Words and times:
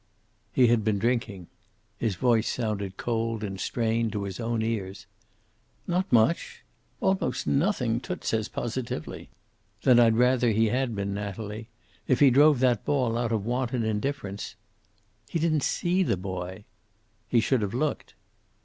"He 0.51 0.65
had 0.65 0.83
been 0.83 0.97
drinking." 0.97 1.45
His 1.99 2.15
voice 2.15 2.49
sounded 2.49 2.97
cold 2.97 3.43
and 3.43 3.59
strained 3.59 4.13
to 4.13 4.23
his 4.23 4.39
own 4.39 4.63
ears. 4.63 5.05
"Not 5.85 6.11
much. 6.11 6.63
Almost 7.01 7.45
nothing, 7.45 7.99
Toots 7.99 8.29
says 8.29 8.47
positively." 8.49 9.29
"Then 9.83 9.99
I'd 9.99 10.17
rather 10.17 10.49
he 10.49 10.69
had 10.69 10.95
been, 10.95 11.13
Natalie. 11.13 11.67
If 12.07 12.19
he 12.19 12.31
drove 12.31 12.61
that 12.61 12.83
ball 12.83 13.15
out 13.15 13.31
of 13.31 13.45
wanton 13.45 13.83
indifference" 13.85 14.55
"He 15.29 15.37
didn't 15.37 15.61
see 15.61 16.01
the 16.01 16.17
boy." 16.17 16.65
"He 17.27 17.39
should 17.39 17.61
have 17.61 17.75
looked." 17.75 18.15